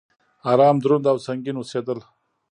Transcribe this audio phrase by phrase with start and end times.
[0.51, 1.99] ارام، دروند او سنګين اوسيدل